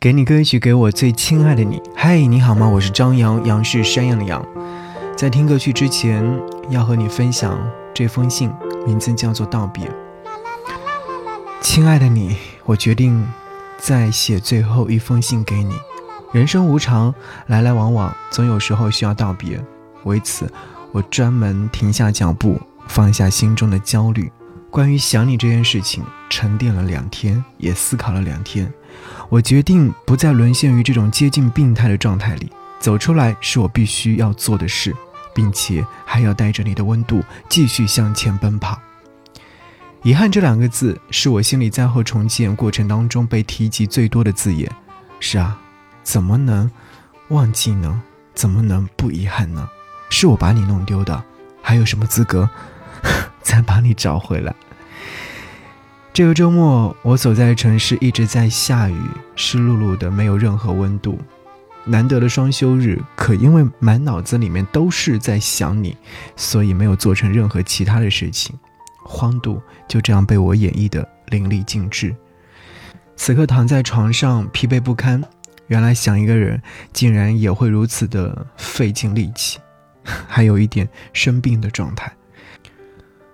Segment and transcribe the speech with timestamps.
[0.00, 1.82] 给你歌曲，给我最亲爱的你。
[1.96, 2.68] 嗨，你好吗？
[2.68, 4.46] 我是张扬，杨是山羊的羊。
[5.16, 6.24] 在听歌曲之前，
[6.70, 7.58] 要和你分享
[7.92, 8.48] 这封信，
[8.86, 9.90] 名字叫做道别。
[11.60, 13.26] 亲爱的你，我决定
[13.76, 15.74] 再写最后一封信给你。
[16.30, 17.12] 人生无常，
[17.48, 19.60] 来来往往，总有时候需要道别。
[20.04, 20.48] 为此，
[20.92, 24.30] 我专门停下脚步，放下心中的焦虑。
[24.70, 28.72] 关于想你这件事情，沉淀了两天，也思考了两天。
[29.28, 34.94] 我决定不再沦陷于这种接近病态的状态里，走出来是我必须要做的事，
[35.34, 38.80] 并且还要带着你的温度继续向前奔跑。
[40.02, 44.70] 遗憾这两个字是我心理灾后重建过程当中被提及最多的字眼。
[45.20, 45.58] 是啊，
[46.02, 46.70] 怎么能
[47.28, 48.00] 忘记呢？
[48.32, 49.68] 怎么能不遗憾呢？
[50.08, 51.22] 是我把你弄丢的，
[51.60, 52.48] 还有什么资格
[53.42, 54.54] 再把你找回来？
[56.18, 59.00] 这个周末，我所在的城市一直在下雨，
[59.36, 61.16] 湿漉漉的，没有任何温度。
[61.84, 65.96] 难得的双休日，可因为满脑子里面都是在想你，
[66.34, 68.58] 所以没有做成任何其他的事情。
[69.04, 72.12] 荒度就这样被我演绎的淋漓尽致。
[73.14, 75.22] 此刻躺在床上，疲惫不堪。
[75.68, 76.60] 原来想一个人，
[76.92, 79.60] 竟然也会如此的费尽力气，
[80.26, 82.12] 还有一点生病的状态。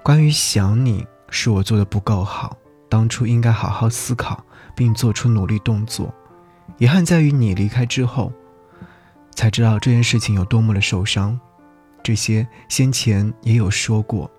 [0.00, 2.56] 关于想你，是我做的不够好。
[2.88, 4.44] 当初应该好好思考，
[4.74, 6.12] 并做出努力动作。
[6.78, 8.32] 遗憾在于你离开之后，
[9.34, 11.38] 才知道这件事情有多么的受伤。
[12.02, 14.30] 这些先前也有说过。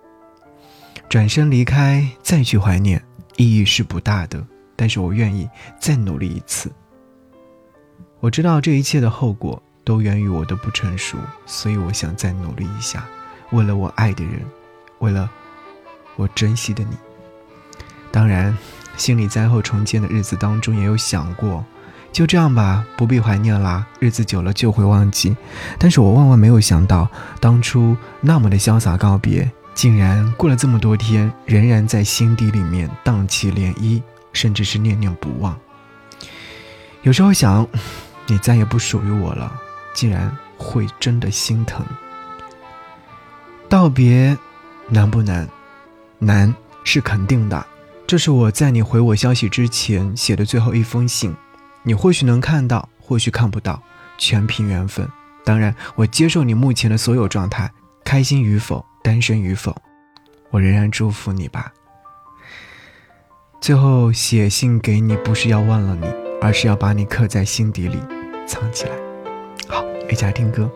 [1.08, 3.02] 转身离开，再去怀念，
[3.36, 4.44] 意义是不大的。
[4.76, 6.72] 但是我愿意再努力一次。
[8.18, 13.06] 我知道这一切的后果都源于我的不成熟，所以我想再努力一下，
[13.50, 14.42] 为了我爱的人，
[15.00, 15.30] 为了
[16.16, 16.96] 我珍惜的你。
[18.12, 18.56] 当然，
[18.96, 21.64] 心理灾后重建的日子当中也有想过，
[22.12, 25.36] 就这样吧，不必怀念啦，日子久了就会忘记。
[25.78, 27.08] 但是我万万没有想到，
[27.40, 35.56] 当初那么的潇洒告别，竟然过了这么多天，仍然在心底里面荡起涟漪，甚至是念念不忘。
[37.02, 37.66] 有时候想，
[38.26, 39.52] 你再也不属于我了，
[39.94, 41.86] 竟然会真的心疼。
[43.68, 44.36] 道别
[44.88, 45.48] 难不难？
[46.18, 46.52] 难
[46.84, 47.64] 是肯定的。
[48.10, 51.32] 这是我在你回我消息之前写的最后一封信，
[51.84, 53.80] 你或许能看到，或许看不到，
[54.18, 55.08] 全凭缘分。
[55.44, 57.70] 当然，我接受你目前的所有状态，
[58.04, 59.80] 开心与否，单身与否，
[60.50, 61.72] 我仍然祝福你吧。
[63.60, 66.04] 最后写信给你，不是要忘了你，
[66.42, 67.96] 而是要把你刻在心底里，
[68.44, 68.90] 藏起来。
[69.68, 70.68] 好，一起来听歌。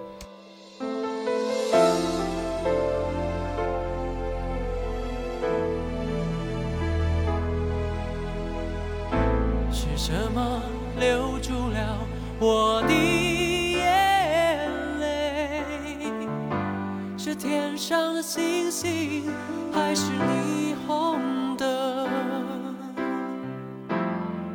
[9.97, 10.61] 什么
[10.99, 11.99] 留住了
[12.41, 14.69] 我的眼
[14.99, 15.63] 泪？
[17.17, 19.33] 是天上的星星，
[19.73, 22.09] 还是霓虹灯？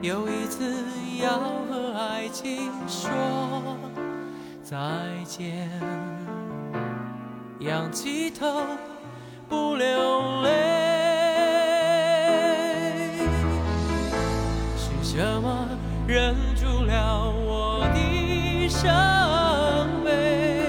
[0.02, 0.86] 有一次
[1.22, 1.40] 要
[1.70, 3.10] 和爱情说
[4.62, 4.78] 再
[5.26, 5.70] 见，
[7.60, 8.62] 仰起头
[9.48, 10.19] 不流
[16.10, 18.90] 忍住了我的伤
[20.04, 20.66] 悲？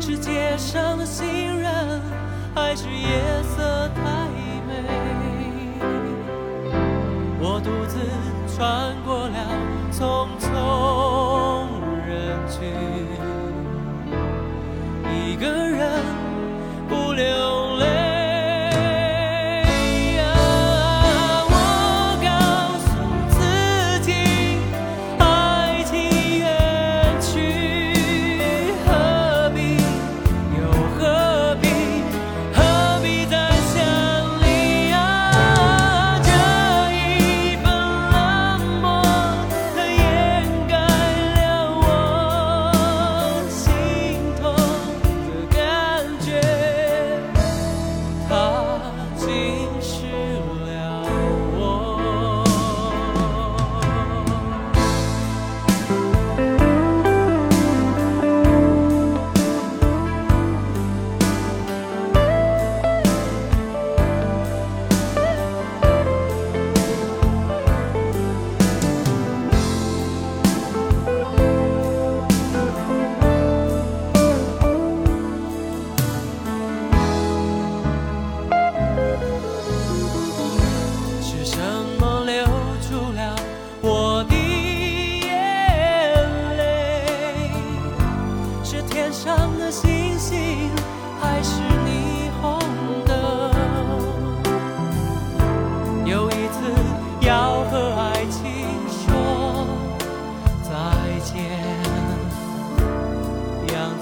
[0.00, 2.00] 是街上的行人，
[2.54, 3.20] 还是夜
[3.54, 3.61] 色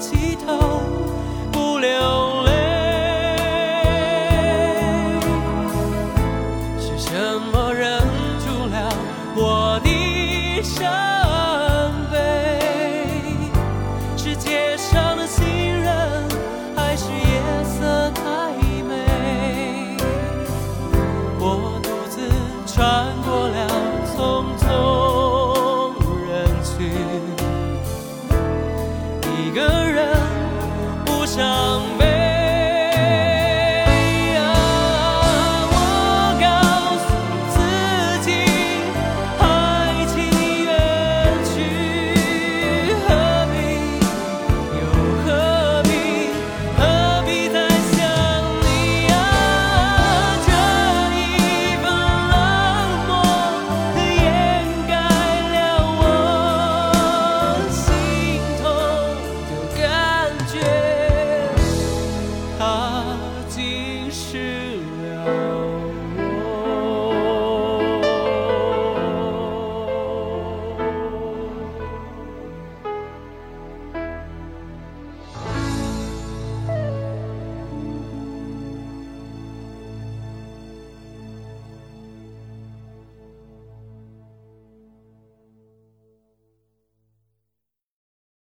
[0.01, 0.60] 起头。